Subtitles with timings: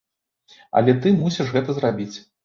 [0.79, 2.17] Але ты мусіш гэта зрабіць.